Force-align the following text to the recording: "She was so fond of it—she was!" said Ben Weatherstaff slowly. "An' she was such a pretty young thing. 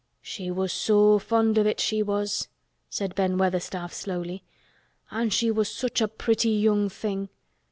"She 0.23 0.49
was 0.49 0.73
so 0.73 1.19
fond 1.19 1.59
of 1.59 1.67
it—she 1.67 2.01
was!" 2.01 2.47
said 2.89 3.13
Ben 3.13 3.37
Weatherstaff 3.37 3.93
slowly. 3.93 4.43
"An' 5.11 5.29
she 5.29 5.51
was 5.51 5.69
such 5.69 6.01
a 6.01 6.07
pretty 6.07 6.49
young 6.49 6.89
thing. 6.89 7.29